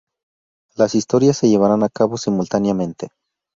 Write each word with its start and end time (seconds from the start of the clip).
Las 0.77 0.95
historias 0.95 1.37
se 1.37 1.47
llevarán 1.47 1.83
a 1.83 1.89
cabo 1.89 2.17
simultáneamente. 2.17 3.09